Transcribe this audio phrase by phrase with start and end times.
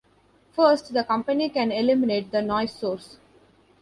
[0.53, 3.17] First, the company can eliminate the noise source.